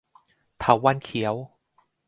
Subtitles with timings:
[0.59, 1.33] เถาวัลย์เขียว